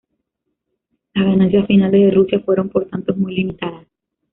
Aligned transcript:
Las 1.13 1.27
ganancias 1.27 1.67
finales 1.67 2.01
de 2.01 2.09
Rusia 2.09 2.39
fueron 2.39 2.69
por 2.69 2.87
tanto 2.89 3.13
muy 3.15 3.35
limitadas. 3.35 3.85